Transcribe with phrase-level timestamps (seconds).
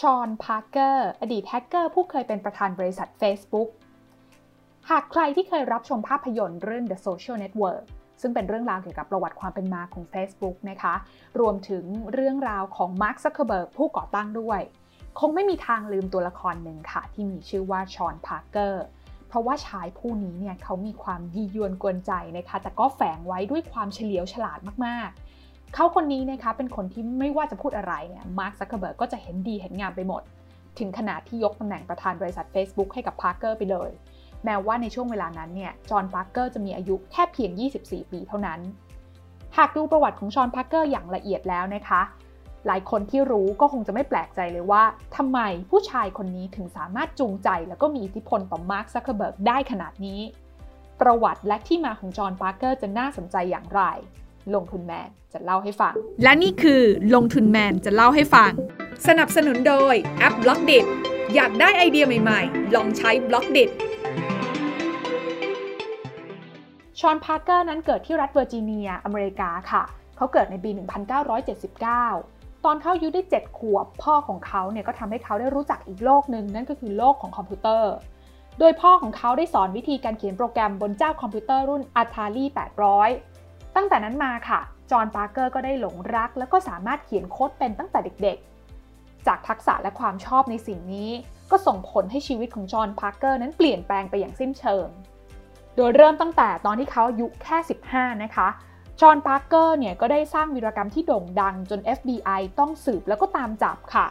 [0.00, 3.68] ฌอนพาร์เกอร์อดีตแฮกเกอร์ผู้เคยเป็นประธานบริษัท Facebook
[4.90, 7.82] หากใครที่เคยรับชมภาพยนตร์เรื่อง The Social Network
[8.20, 10.94] ซึ่งเป็นเรื่องราวเกี่ยวกับประวัติความเป็นมาของ Facebook นะคะ
[11.40, 14.60] รวมถึงเรื่องราวของมาร์คซักเคอร์เบิร์กผู้ก่อตั้งด้วย
[15.18, 18.84] คงไม่มีทางลืมตัวละครหนึ่งค่ะ ที่มีชื่อว่าฌอนพาร์เกอร์
[19.28, 25.33] เพราะว่าชายผู้นี้เนี่ยเขามีความยียวนกวนใจนะคะ แต่ก็แฝงไว้ด้วยความเฉลียวฉลาดมากๆ
[25.74, 30.22] เขาคนนี้นะคะเป็นคนที่ไม่ว่าจะพูดอะไรเนี่ยมาร์คซักเคอร์เบิร์กก็จะเห็นดีเห็นงามไปหมด
[30.78, 33.90] ถึงขนาดที่ยกตำแหน่งประธานบริษัท Facebook ให้กับพาร์เกอร์ไปเลย
[34.44, 37.50] แม้ว่าในช่วงเวลานั้นเนี่ยจอห์นพาร์เกอร์จะมีอายุแค่เพียง
[37.82, 38.60] 24 ปีเท่านั้น
[39.56, 42.02] หากดูประวัติของชอห์นพาร์เกอร์อย่างละเอียดแล้วนะคะ
[42.66, 44.82] หลายคนที่รู้ก็คงจะไม่แปลกใจเลยว่า
[45.16, 50.20] ทำไมผู้ชายคนนี้ถึงสามารถจูงใจแล้วก็มีอิทธิพลต่อมาร์คซักเคอร์เบิร์กได้ขนาดนี้
[51.00, 53.82] ประวัติและที่มาของจอห์นพาร์เกอร์จะน่าสนใจอย่างไร
[54.54, 56.82] ลงทุนแมนจะเล่าให้ฟัง และนี่คือ
[57.14, 58.50] ลงทุนแมนจะเล่าให้ฟัง
[59.06, 60.72] สนับสนุนโดยแอป Blockdit
[61.34, 63.58] อยากได้ไอเดียใหม่ๆ ลองใช้ Blockdit
[67.00, 69.82] ฌอนพาร์เกอร์นั้นเกิดที่รัฐเวอร์จิเนีย อเมริกาค่ะ
[70.16, 70.70] เขาเกิดในปี
[71.86, 77.92] 1979 ตอนเขาอายุได้ 7 ขวบ พ่อของเขาเนี่ยก็ทำให้เขาได้รู้จักอีกโลกหนึ่งนั่นก็คือโลกของคอมพิวเตอร์
[78.58, 82.44] โดยพ่อของเขาได้สอนวิธีการเขียนโปรแกรมบนเจ้าคอมพิวเตอร์รุ่น Atari
[82.90, 83.33] 800
[83.76, 91.10] ตั้งแต่นั้นมาค่ะ จอห์นพาร์เกอร์ก็ได้หลงรัก แล้วก็สามารถเขียนโค้ดเป็นตั้งแต่เด็กๆ จากทักษะและความชอบในสิ่งนี้
[91.50, 94.86] ก็ส่งผลให้ชีวิตของจอห์นพาร์เกอร์นั้นเปลี่ยนแปลงไปอย่างสิ้นเชิง
[95.76, 97.56] โดยเริ่มตั้งแต่ตอนที่เขาอายุแค่
[97.90, 98.48] 15 นะคะ
[99.00, 104.06] จอห์นพาร์เกอร์เนี่ยก็ได้สร้างวีรกรรมที่โด่งดังจน FBI ต้องสืบแล้วก็ตามจับค่ะ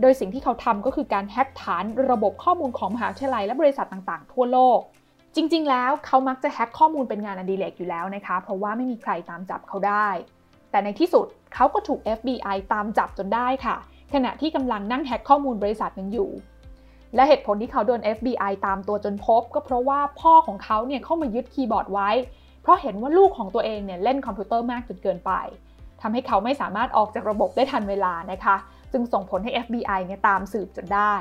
[0.00, 4.80] โดยสิ่งที่เขาทำก็คือการแฮ็กฐานระบบข้อมูลของมหาวิทยาลัยและบริษัทต่างๆ ทั่วโลก
[5.36, 10.08] จริง ๆ แล้วเขามักจะแฮ็กข้อมูลเป็นงานอดิเรกอยู่แล้วนะคะ เพราะว่าไม่มีใครตามจับเขาได้
[10.70, 13.76] แต่ในที่สุดเขาก็ถูก FBI ตามจับจนได้ค่ะ
[14.14, 16.30] ขณะที่กำลังนั่งแฮ็กข้อมูลบริษัทนั้นอยู่
[17.14, 22.10] และเหตุผลที่เขาโดน FBI ตามตัวจนพบ ก็เพราะว่าพ่อของเขาเนี่ยเข้ามายึดคีย์บอร์ดไว้
[22.62, 25.32] เพราะเห็นว่าลูกของตัวเองเนี่ยเล่นคอมพิวเตอร์มากจนเกินไป
[26.00, 28.56] ทำให้เขาไม่สามารถออกจากระบบได้ทันเวลานะคะ
[28.92, 31.14] จึงส่งผลให้ FBI เนี่ยตามสืบจนได้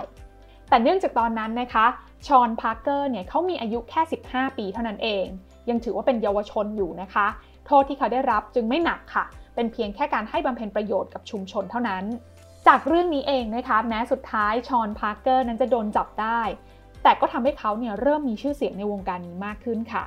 [0.70, 1.86] แต่เนื่องจากตอนนั้นนะคะ
[2.28, 5.26] ฌอน พาร์เกอร์ เนี่ยเขามีอายุแค่ 15 ปีเท่านั้นเอง
[5.70, 7.28] ยังถือว่าเป็นเยาวชนอยู่นะคะ
[7.66, 9.26] โทษที่เขาได้รับจึงไม่หนักค่ะ
[9.56, 12.04] เป็นเพียงแค่การให้บำเพ็ญประโยชน์กับชุมชนเท่านั้น
[12.68, 16.42] จากเรื่องนี้เองนะคะ แม้สุดท้ายฌอน พาร์เกอร์ นั้นจะโดนจับได้
[17.04, 20.04] แต่ก็ทำให้เขาเนี่ยเริ่มมีชื่อเสียงในวงการนี้มากขึ้นค่ะ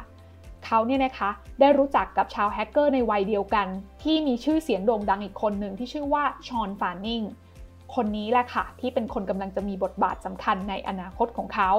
[0.67, 3.67] เขาเนี่ยนะคะได้รู้จักกับชาวแฮกเกอร์ในวัยเดียวกัน
[4.03, 7.23] ที่มีชื่อเสียงโด่งดังอีกคนหนึ่งที่ชื่อว่าฌอนแฟนนิง
[7.95, 11.71] คนนี้แหละค่ะที่เป็นคนกำลังจะมีบทบาทสำคัญในอนาคตของเขา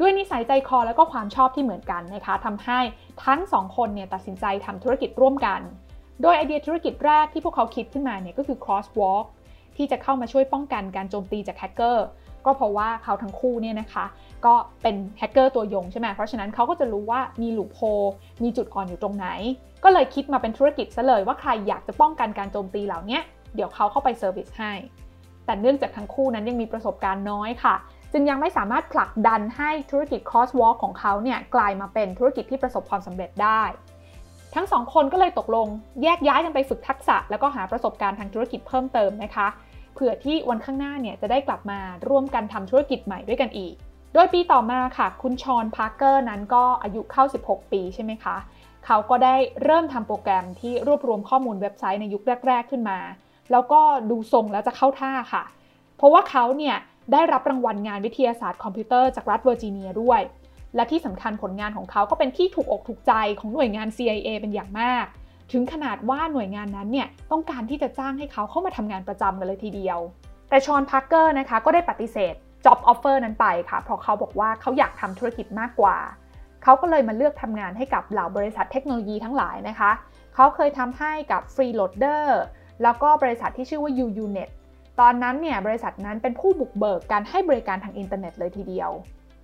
[0.00, 2.78] ด้วยนิสัยใจคอและก็ความชอบที่เหมือนกันนะคะทำให้
[3.24, 5.60] ทั้งสองคนเนี่ยตัดสินใจทำธุรกิจร่วมกัน
[6.22, 9.26] โดยไอเดียธุรกิจแรกที่พวกเขาคิดขึ้นมาเนี่ยก็คือ Crosswalk
[9.76, 12.06] ที่จะเข้ามาช่วยป้องกันการโจมตีจากแฮกเกอร์
[12.44, 14.04] ก็เพราะว่าเขาทั้งคู่เนี่ยนะคะ
[14.46, 17.78] ก็เป็นแฮกเกอร์ตัวยงใช่ไหมเพราะฉะนั้นเขาก็จะรู้ว่ามีหลูโพ
[18.42, 19.26] มีจุดอ่อนอยู่ตรงไหน
[19.84, 23.18] ก็เลยคิดมาเป็นธุรกิจซะเลยว่าใครอยากจะป้องกันการโจมตีเหล่านี้
[23.54, 24.72] เดี๋ยวเขาเข้าไปเซอร์วิสให้
[25.46, 27.74] แต่เนื่องจากทั้งคู่นั้นยังมีประสบการณ์น้อยค่ะ
[28.12, 33.62] จึงยังไม่สามารถผลักดันให้ธุรกิจ crosswalk ของเขาเนี่ยกลายมาเป็นธุรกิจที่ประสบความสำเร็จได้
[34.54, 35.66] ทั้งสองคนก็เลยตกลง
[36.02, 39.48] แยกย้ายกันไปฝึกทักษะ แล้วก็หาประสบการณ์ทางธุรกิจเพิ่มเติมนะคะ
[39.94, 43.74] เผื่อที่วันข้างหน้าเนี่ยจะได้กลับมาร่วมกันทำธุรกิจใหม่ด้วยกันอีก
[44.14, 48.36] โดยปีต่อมาค่ะ คุณฌอนพาร์เกอร์นั้นก็อายุเข้า 16 ปีใช่ไหมคะ
[48.86, 49.34] เขาก็ได้
[49.64, 52.98] เริ่มทำโปรแกรมที่รวบรวมข้อมูลเว็บไซต์ในยุคแรก ๆ ขึ้นมา
[53.52, 53.80] แล้วก็
[54.10, 55.44] ดูทรงแล้วจะเข้าท่าค่ะ
[55.96, 56.76] เพราะว่าเขาเนี่ย
[57.12, 60.20] ได้รับรางวัลงานวิทยาศาสตร์คอมพิวเตอร์จากรัฐเวอร์จิเนียด้วย
[60.76, 65.06] และที่สำคัญผลงานของเขาก็เป็นที่ถูกอกถูกใจของหน่วยงาน CIA เป็นอย่างมาก
[65.52, 69.98] ถึงขนาดว่าหน่วยงานนั้นเนี่ยต้องการที่จะจ้างให้เขาเข้ามาทำงานประจำกันเลยทีเดียว
[70.48, 75.96] แต่ฌอนพาร์เกอร์นะคะก็ได้ปฏิเสธ job offer นั้นไปค่ะ เพราะเขาบอกว่าเขาอยากทำธุรกิจมากกว่า
[76.62, 79.90] เขาก็เลยมาเลือกทำงานให้กับเหล่าบริษัทเทคโนโลยีทั้งหลายนะคะ
[80.34, 82.26] เขาเคยทำให้กับ Freeloader
[82.82, 84.50] แล้วก็บริษัทที่ชื่อว่า UUNet
[85.00, 88.90] ตอนนั้นเนี่ยบริษัทนั้นเป็นผู้บุกเบิกการให้บริการทางอินเทอร์เน็ตเลยทีเดียว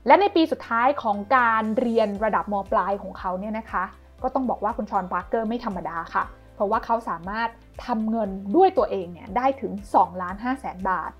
[0.06, 3.84] และในปีสุดท้ายของการเรียนระดับมปลายของเขาเนี่ยนะคะ
[4.22, 6.24] ก็ต้องบอกว่าคุณฌอนพาร์เกอร์ไม่ธรรมดาค่ะ
[6.54, 7.48] เพราะว่าเขาสามารถ
[7.86, 11.10] ทำเงินด้วยตัวเองเนี่ยได้ถึง2ล้าน5แสนบาท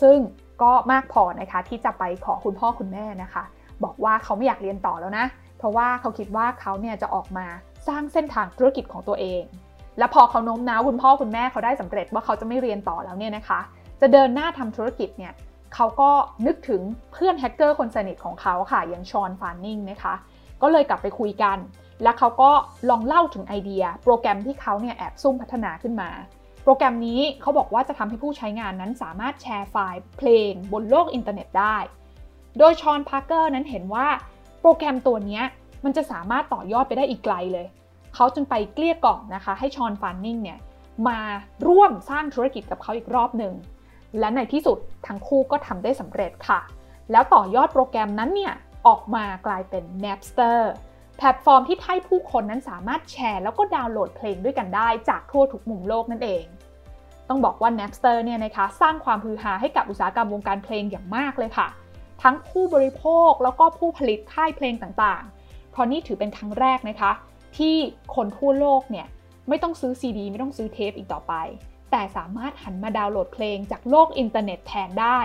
[0.00, 0.18] ซึ่ง
[0.62, 3.44] ก็มากพอนะคะที่จะไปขอคุณพ่อคุณแม่นะคะ
[3.84, 5.26] บอกว่าเขาไม่อยากเรียนต่อแล้วนะ
[5.58, 7.46] เพราะว่าเขาคิดว่าเขาเนี่ยจะออกมา
[7.88, 9.42] สร้างเส้นทางธุรกิจของตัวเอง
[9.98, 13.60] และพอเขาโน้มน้าวคุณพ่อคุณแม่เขาได้สำเร็จว่าเขาจะไม่เรียนต่อแล้วเนี่ยนะคะ
[14.00, 15.32] จะเดินหน้าทำธุรกิจเนี่ย
[15.74, 16.10] เขาก็
[16.46, 16.82] นึกถึง
[17.12, 20.14] เพื่อนแฮกเกอร์คนสนิทของเขาค่ะอย่างฌอนแฟนนิงนะคะ
[20.62, 21.58] ก็เลยกลับไปคุยกัน
[22.02, 22.50] แล้วเขาก็
[22.90, 26.10] ลองเล่าถึงไอเดีย โปรแกรมที่เขาเนี่ยแอบซุ่มพัฒนาขึ้นมา
[26.64, 31.76] โปรแกรมนี้เขาบอกว่าจะทำให้ผู้ใช้งานนั้นสามารถแชร์ไฟล์เพลงบนโลกอินเทอร์เน็ตได้
[32.58, 34.06] โดยฌอนพาร์เกอร์นั้นเห็นว่า
[34.60, 35.42] โปรแกรมตัวนี้
[35.84, 37.66] มันจะสามารถต่อยอดไปได้อีกไกลเลย
[38.14, 40.58] เขาจึงไปเกลี้ยกล่อมนะคะ ให้ฌอนแฟนนิงเนี่ย
[41.08, 41.20] มา
[41.66, 43.54] ร่วมสร้างธุรกิจกับเขาอีกรอบหนึ่ง
[44.18, 46.60] และในที่สุดทั้งคู่ก็ทำได้สำเร็จค่ะ
[47.10, 48.54] แล้วต่อยอดโปรแกรมนั้นเนี่ย
[48.86, 50.60] ออกมากลายเป็น Napster
[51.16, 56.44] แพลตฟอร์มที่ให้ผู้คนนั้นสามารถแชร์ แล้วก็ดาวน์โหลดเพลงด้วยกันได้จากทั่วทุกมุมโลกนั่นเอง
[57.28, 61.68] ต้องบอกว่า Napster เนี่ยนะคะสร้างความฮือฮาให้กับอุตสาหกรรมวงการเพลงอย่างมากเลยค่ะ
[62.22, 67.12] ทั้งผู้บริโภคแล้วก็ผู้ผลิตค่ายเพลงต่างๆ เพราะนี่ถือเป็นครั้งแรกนะคะ
[67.58, 67.76] ที่
[68.14, 69.06] คนทั่วโลกเนี่ย
[69.48, 71.34] ไม่ต้องซื้อซีดีไม่ต้องซื้อเทปอีกต่อไป
[71.90, 75.20] แต่สามารถหันมาดาวน์โหลดเพลงจากโลกอินเทอร์เน็ตแทนได้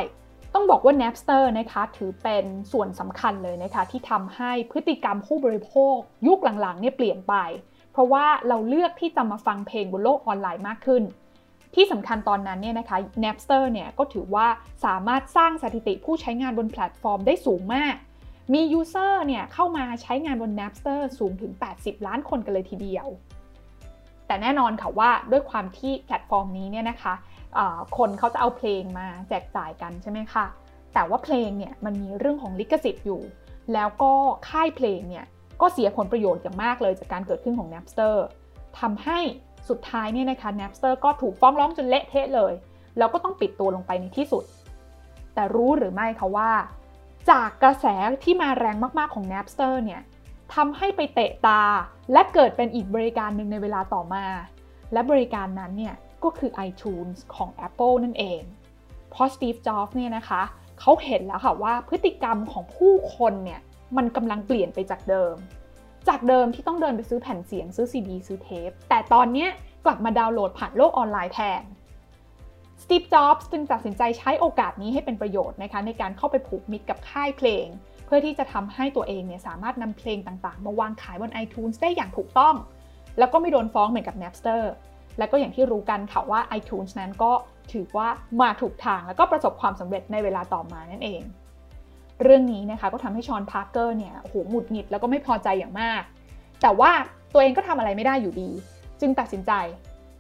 [0.54, 5.96] ต้องบอกว่า Napster นะคะถือเป็นส่วนสำคัญเลยนะคะ ที่ทำให้พฤติกรรมผู้บริโภค
[6.28, 7.36] ยุคหลังๆเนี่ยเปลี่ยนไป
[7.92, 11.04] เพราะว่าเราเลือกที่จะมาฟังเพลงบนโลกออนไลน์มากขึ้น
[11.76, 14.48] ที่สำคัญตอนนั้นเนี่ยนะคะ Napster เนี่ยก็ถือว่า
[14.86, 17.96] สามารถสร้างสถิติผู้ใช้งานบนแพลตฟอร์มได้สูงมาก
[18.54, 23.08] มี user เนี่ยเข้ามาใช้งานบน Napster สูงถึง 80 ล้านคนกันเลยทีเดียว
[24.28, 27.14] แต่แน่นอนค่ะว่าด้วยความที่แพลตฟอร์มนี้เนี่ยนะคะ
[27.98, 30.46] คนเขาจะเอาเพลงมาแจกจ่ายกันใช่ไหมคะ
[30.94, 33.22] แต่ว่าเพลงเนี่ยมันมีเรื่องของลิขสิทธิ์อยู่
[33.74, 34.12] แล้วก็
[34.50, 35.26] ค่ายเพลงเนี่ย
[35.62, 38.16] ก็เสียผลประโยชน์อย่างมากเลยจากการเกิดขึ้นของ Napster
[38.80, 39.20] ทำให้
[39.70, 42.54] สุดท้ายเนี่ยนะคะ Napster ก็ถูกฟ้องร้องจนเละเทะเลย
[42.98, 44.44] แล้วก็ต้องปิดตัวลงไปในที่สุด
[45.34, 46.52] แต่รู้หรือไม่คะว่า
[47.30, 47.86] จากกระแส
[48.24, 50.02] ที่มาแรงมากๆของ Napster เนี่ย
[50.54, 51.64] ทำให้ไปเตะตา
[52.12, 54.26] และเกิดเป็นอีกบริการหนึ่งในเวลาต่อมา
[54.94, 58.42] และบริการนั้นเนี่ยก็คือ iTunes ของ Apple นั่นเอง
[59.10, 60.42] เพราะ Steve Jobs เนี่ยนะคะ
[60.80, 63.62] เขาเห็นแล้วค่ะว่าพฤติกรรมของผู้คนเนี่ย
[63.98, 65.36] มันกำลังเปลี่ยนไปจากเดิม
[66.08, 69.48] จากเดิมที่ต้องเดินไปซื้อแผ่นเสียงซื้อซีดีซื้อเทป แต่ตอนนี้
[69.86, 71.64] กลับมาดาวน์โหลดผ่านโลกออนไลน์แทน
[72.86, 77.66] Steve Jobs จึงตัดสินใจใช้โอกาสนี้ให้เป็นประโยชน์นะคะในการเข้าไปผูกมิตรกับค่ายเพลง
[78.06, 82.56] เพื่อที่จะทำให้ตัวเองเนี่ยสามารถนำเพลงต่างๆ มาวางขายบน iTunes ได้อย่างถูกต้อง
[83.20, 84.62] แล้วก็ไม่โดนฟ้องเหมือนกับ Napster
[85.18, 87.32] และก็อย่างที่รู้กันค่ะว่า iTunes นั้นก็
[87.74, 88.08] ถือว่า
[88.42, 91.22] มาถูกทางแล้วก็ประสบความสำเร็จในเวลาต่อมานั่นเอง
[92.24, 96.02] เรื่องนี้นะคะก็ทำให้ชอนพาร์เกอร์เนี่ยโหหงุดหงิดแล้วก็ไม่พอใจอย่างมาก
[96.62, 96.92] แต่ว่า
[97.34, 98.50] ตัวเองก็ทำอะไรไม่ได้อยู่ดี
[99.02, 99.52] จึงตัดสินใจ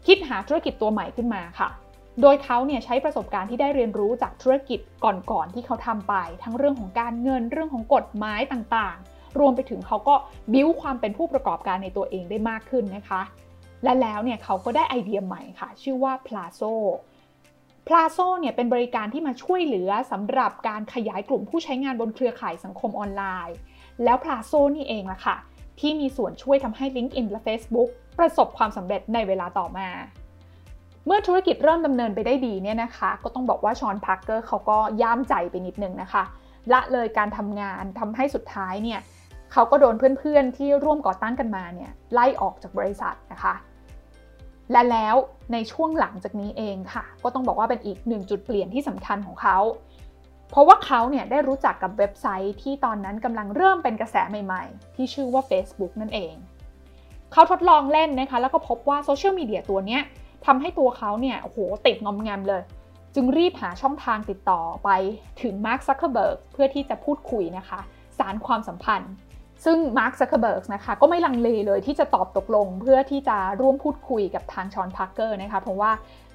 [0.07, 1.69] คิดหาธุรกิจตัวใหม่ขึ้นมาค่ะ
[2.21, 4.79] โดยเขาเนี่ยใช้ประสบการณ์ที่ได้เรียนรู้จากธุรกิจ
[5.31, 6.13] ก่อนๆที่เขาทำไป
[6.43, 10.15] ทั้งเรื่องของการเงินเรื่องของกฎหมายต่างๆ รวมไปถึงเขาก็
[10.53, 13.21] บิ้วความเป็นผู้ประกอบการในตัวเองได้มากขึ้นนะคะ
[13.83, 16.73] และแล้วเนี่ยเขาก็ได้ไอเดียใหม่ค่ะ ชื่อว่า Plazo
[17.87, 23.55] Plazo เนี่ยเป็นบริการที่มาช่วยเหลือสำหรับการขยายกลุ่มผู้ใช้งานบนเครือข่ายสังคมออนไลน์
[24.03, 25.37] แล้ว Plazo นี่เองล่ะค่ะ
[25.79, 27.89] ที่มีส่วนช่วยทำให้ LinkedIn และ Facebook
[28.19, 29.89] ประสบความสำเร็จในเวลาต่อมา
[31.05, 36.23] เมื่อธุรกิจเริ่มดำเนินไปได้ดีเนี่ยนะคะ ก็ต้องบอกว่าชอนพาร์เกอร์เขาก็ย่ามใจไปนิดนึงนะคะ
[36.73, 38.99] ละเลยการทำงานทำให้สุดท้ายเนี่ย
[39.51, 43.53] เขาก็โดนเพื่อนๆที่ร่วมก่อตั้งกันมาเนี่ยไล่ออกจากบริษัทนะคะ
[44.71, 45.15] และแล้ว
[45.53, 49.57] ในช่วงหลังจากนี้เองค่ะ ก็ต้องบอกว่าเป็นอีกหนึ่งจุดเปลี่ยนที่สำคัญของเขา
[50.51, 56.33] เพราะว่าเขาเนี่ยได้รู้จักกับเว็บไซต์ที่ตอนนั้นกำลังเริ่มเป็นกระแสใหม่ๆ ที่ชื่อว่า Facebook นั่นเอง
[57.33, 60.01] เขาทดลองเล่นนะคะแล้วก็พบว่าโซเชียลมีเดียตัวเนี้ย
[60.45, 62.61] ทำให้ตัวเขาเนี่ยโหติดงอมแงมเลย
[63.15, 64.89] จึงรีบหาช่องทางติดต่อไป
[65.41, 67.79] ถึง Mark Zuckerberg เพื่อที่จะพูดคุยนะคะ
[68.17, 69.11] สานความสัมพันธ์
[69.65, 75.91] ซึ่ง Mark Zuckerberg นะคะก็ไม่ลังเลเลยที่จะตอบตกลงเพื่อที่จะร่วมพูดคุยกับทาง Sean Parker นะคะเพราะว่า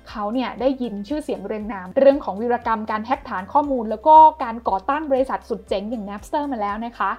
[0.09, 7.11] เขาเนี่ยได้ยินชื่อเสียงเรียงนาม เรื่องของวีรกรรมการแฮ็กฐานข้อมูล แล้วก็การก่อตั้งบริษัทสุดเจ๋งอย่าง Napster มาแล้วนะคะ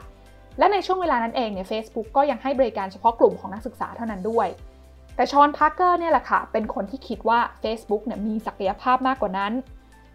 [0.57, 4.47] และในช่วงเวลานั้นเองเนี่ย Facebook ก็ยังให้บริการเฉพาะกลุ่มของนักศึกษาเท่านั้นด้วย
[5.21, 9.53] แต่ Sean Parker เนี่ยแหละค่ะ เป็นคนที่คิดว่า Facebook เนี่ยมีศักยภาพมากกว่านั้น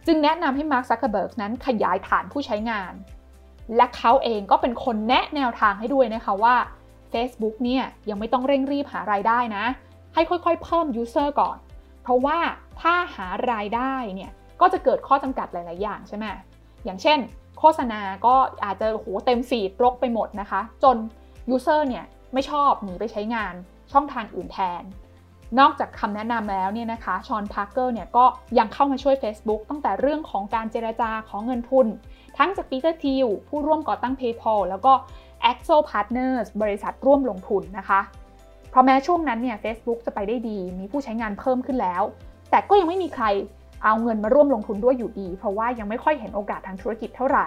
[0.07, 2.93] จึงแนะนำให้ Mark Zuckerberg นั้นขยายฐานผู้ใช้งาน
[3.77, 6.57] และเขาเองก็เป็นคนแนะแนวทางให้ด้วยนะคะว่า
[7.13, 9.65] Facebook เนี่ยยังไม่ต้องเร่งรีบหารายได้นะ
[10.15, 11.59] ให้ค่อยๆ เพิ่ม user ก่อน
[12.03, 12.39] เพราะว่า
[12.81, 16.25] ถ้าหารายได้เนี่ยก็จะเกิดข้อจำกัดหลาย ๆ อย่างใช่ไหม
[16.85, 17.19] อย่างเช่น
[17.59, 18.35] โฆษณาก็
[18.65, 20.97] อาจจะโหเต็ม feed รกไปหมดนะคะ จน
[21.51, 23.55] user เนี่ยไม่ชอบหนีไปใช้งาน
[23.93, 24.83] ช่องทางอื่นแทน
[25.59, 28.25] นอกจากคำแนะนำแล้วเนี่ยนะคะ Sean Parker เนี่ยก็
[28.59, 31.87] ยังเข้ามาช่วย Facebook ตั้งแต่เรื่องของการเจรจาของเงินทุน
[32.39, 34.93] ทั้งจาก Peter Thiel ผู้ร่วมก่อตั้ง PayPal แล้วก็
[35.51, 38.01] Accel Partners บริษัทร่วมลงทุนนะคะ
[38.71, 42.03] เพราะแม้ช่วงนั้นเนี่ย Facebook จะไปได้ดี มีผู้ใช้งานเพิ่มขึ้นแล้ว
[42.51, 43.27] แต่ก็ยังไม่มีใคร
[43.85, 47.47] เอาเงินมาร่วมลงทุนด้วยอยู่ดี เพราะว่ายังไม่ค่อยเห็นโอกาสทางธุรกิจเท่าไหร่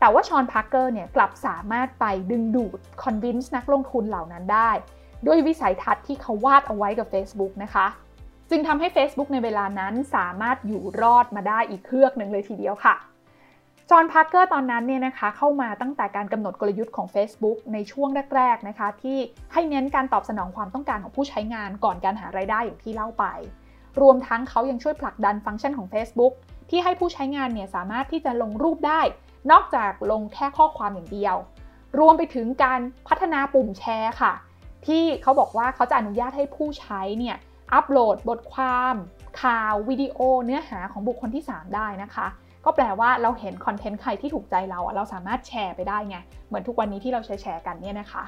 [0.00, 4.70] แต่ว่า Sean Parker เนี่ยกลับสามารถไปดึงดูด convince นักลงทุนเหล่านั้นได้
[5.26, 7.86] ด้วยวิสัยทัศน์ที่เขาวาดเอาไว้กับ Facebook นะคะ
[8.50, 12.94] จึงทำให้ Facebook ในเวลานั้นสามารถอยู่รอดมาได้อีกเฮือกหนึ่งเลยทีเดียวค่ะ
[13.90, 19.18] Sean Parker ตอนนั้นเนี่ยนะคะเข้ามาตั้งแต่การกำหนดกลยุทธ์ของ Facebook ในช่วงแรกๆนะคะ ที่
[19.52, 23.24] ให้เน้นการตอบสนองความต้องการของผู้ใช้งานก่อนการหารายได้อย่างที่เล่าไป
[24.00, 26.32] รวมทั้งเขายังช่วยผลักดันฟังก์ชันของ Facebook
[26.70, 29.00] ที่ให้ผู้ใช้งานเนี่ยสามารถที่จะลงรูปได้
[29.50, 31.36] นอกจากลงแค่ข้อความอย่างเดียว
[31.98, 34.32] รวมไปถึงการพัฒนาปุ่มแชร์ค่ะ
[34.86, 37.36] ที่เขาบอกว่าเขาจะอนุญาตให้ผู้ใช้เนี่ย
[37.72, 38.94] อัปโหลดบทความ
[39.42, 42.26] ข่าววิดีโอเนื้อหาของบุคคลที่ 3 ได้นะคะ
[42.64, 48.24] ก็แปลว่าเราเห็น content ใครที่ถูกใจเราเราสามารถแชร์ไปได้ไง เหมือนทุกวันนี้ที่เราแชร์กันเนี่ยนะคะ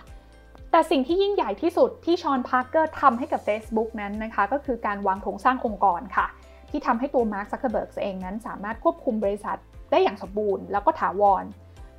[0.70, 6.26] แต่สิ่งที่ยิ่งใหญ่ที่สุดที่ Sean Parker ทำให้กับ Facebook นั้นนะคะ ก็คือการวางโครงสร้างองค์กรค่ะ
[6.70, 9.58] ที่ทำให้ตัว Mark Zuckerberg เองนั้น สามารถควบคุมบริษัท
[9.90, 11.44] ได้อย่างสมบูรณ์ แล้วก็ถาวร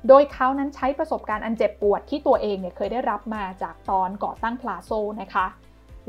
[0.08, 4.90] โดยเขานั้นใช้ประสบการณ์อันเจ็บปวดที่ตัวเองเนี่ยเคยได้รับมาจากตอนก่อตั้ง Plaxo
[5.22, 5.46] นะคะ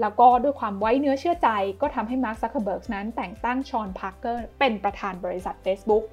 [0.01, 1.49] แล้วก็ด้วยความไว้เนื้อเชื่อใจ
[1.81, 6.03] ก็ทำให้ Mark Zuckerberg นั้นแต่งตั้ง Sean Parker เป็นประธานบริษัท Facebook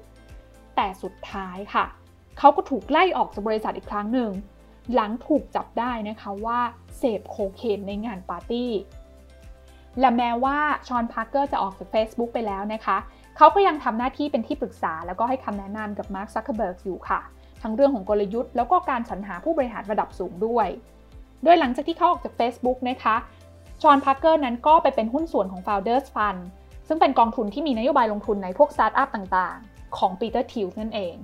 [0.75, 1.85] แต่สุดท้ายค่ะ
[2.37, 4.31] เขาก็ถูกไล่ออกจากบริษัทอีกครั้งหนึ่ง
[4.93, 6.59] หลังถูกจับได้นะคะว่า
[6.97, 8.71] เสพโคเคนในงานปาร์ตี้
[9.99, 10.57] และแม้ว่า
[10.87, 12.97] Sean Parker จะออกจาก Facebook ไปแล้วนะคะ
[13.37, 17.21] เขาก็ยังทำหน้าที่เป็นที่ปรึกษาแล้วก็ให้คำแนะนำกับ Mark Zuckerberg อยู่ค่ะ
[17.63, 20.67] ทั้งเรื่องของกลยุทธ์แล้วก็การสรรหาผู้บริหารระดับสูงด้วย
[21.43, 23.15] โดยหลังจากที่เขาออกจาก Facebook นะคะ
[23.81, 26.41] Sean Parker นั้นก็ไปเป็นหุ้นส่วนของ Founders Fund
[26.87, 31.15] ซึ่งเป็นกองทุนที่มีนโยบายลงทุนในพวกสตาร์ทอัพต่างๆ ของ Peter Thiel นั่นเอง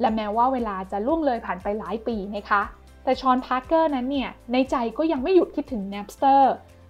[0.00, 2.62] และแม้ว่าเวลาจะล่วงเลยผ่านไปหลายปีนะคะ
[3.04, 6.42] แต่ Sean Parker นั้นเนี่ย ในใจก็ยังไม่หยุดคิดถึง Napster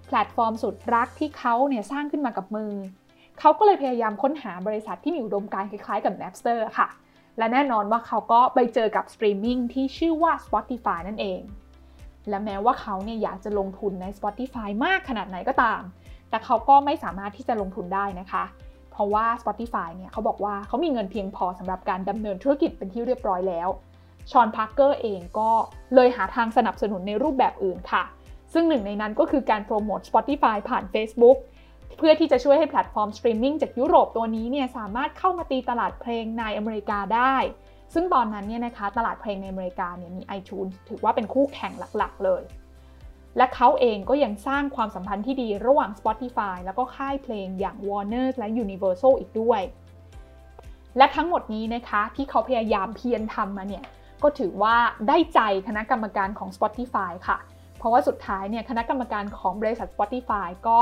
[0.07, 2.73] แพลตฟอร์มสุดรักที่เขาเนี่ยสร้างขึ้นมากับมือ
[3.39, 6.89] เขาก็เลยพยายามค้นหาบริษัทที่มีอุดมการณ์คล้ายๆกับ Napster ค่ะ
[7.39, 11.41] และแน่นอนว่าเขาก็ไปเจอกับสตรีมมิ่งที่ชื่อว่า Spotify นั่นเอง
[12.29, 15.83] และแม้ว่าเขาเนี่ยอยากจะลงทุนใน Spotify มากขนาดไหนก็ตาม
[16.31, 18.45] แต่เขาก็ไม่สามารถที่จะลงทุนได้นะคะ
[18.93, 23.69] เพราะว่า Spotify เนี่ยเขาบอกว่าเขามีเงินเพียงพอสำหรับการดำเนินธุรกิจเป็นที่เรียบร้อยแล้ว
[24.31, 25.51] Sean Parker เองก็
[25.95, 28.05] เลยหาทางสนับสนุนในรูปแบบอื่นค่ะ
[28.53, 31.37] ซึ่งหนึ่งในนั้นก็คือการโปรโมท Spotify ผ่าน Facebook
[31.97, 37.37] เพื่อที่จะช่วยให้แพลตฟอร์มสตรีมมิ่งจากยุโรปตัวนี้เนี่ยสามารถเข้ามาตีตลาดเพลงในอเมริกาได้
[37.95, 42.43] ซึ่งตอนนั้นเนี่ยนะคะตลาดเพลงในอเมริกาเนี่ยมี iTunes ถือว่าเป็นคู่แข่งหลักๆ เลย
[43.37, 49.61] และเขาเองก็ยังสร้างความสัมพันธ์ที่ดีระหว่าง Spotify แล้วก็ค่ายเพลงอย่าง Warner และ Universal อีกด้วย
[50.97, 53.85] และทั้งหมดนี้นะคะที่เขาพยายามเพียรทำมาเนี่ย
[54.23, 54.77] ก็ถือว่า
[55.09, 57.39] ได้ใจคณะกรรมการของ Spotify ค่ะ
[57.79, 60.81] เพราะว่าสุดท้ายเนี่ยคณะกรรมการของบริษัท Spotify ก็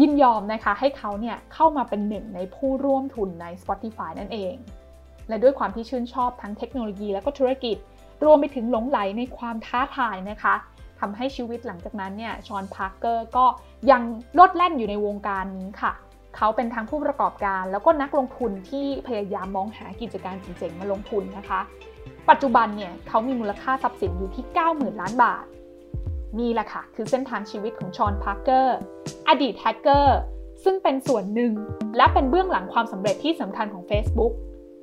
[0.00, 4.54] ยินยอมนะคะให้เขาเนี่ยเข้ามาเป็นหนึ่งในผู้ร่วมทุนใน Spotify นั่นเอง
[5.28, 7.76] และด้วยความที่ชื่นชอบทั้งเทคโนโลยีและก็ธุรกิจ
[8.24, 10.54] รวมไปถึงหลงใหลในความท้าทายนะคะ
[11.00, 13.46] ทำให้ชีวิตหลังจากนั้นเนี่ย Sean Parker ก็
[13.90, 14.02] ยัง
[14.38, 15.92] โลดแล่นอยู่ในวงการนี้ค่ะ
[16.36, 21.60] เขาเป็นทั้งผู้ประกอบการแล้วก็นักลงทุนที่พยายามมองหากิจการเจ๋งๆมาลงทุนนะคะ
[22.30, 25.44] ปัจจุบันเนี่ยเขามีมูลค่าทรัพย์สินอยู่ที่ 90,000 ล้านบาท
[26.38, 28.76] นี่แหละค่ะ คือเส้นทางชีวิตของ Sean Parker
[29.28, 30.18] อดีตแฮกเกอร์
[30.64, 31.52] ซึ่งเป็นส่วนหนึ่ง
[31.96, 34.32] และเป็นเบื้องหลังความสำเร็จที่สำคัญของ Facebook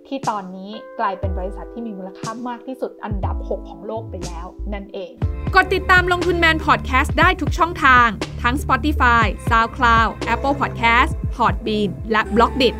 [0.07, 5.11] ที่ตอนนี้กลายเป็นบริษัทที่มีมูลค่ามากที่สุดอันดับ 6 ของโลกไปแล้ว นั่นเอง
[5.55, 8.07] กดติดตามลงทุนแมนพอดแคสต์ได้ทุกช่องทาง
[8.43, 12.75] ทั้ง Spotify, SoundCloud, Apple Podcast, Podbean และ b l o k d i t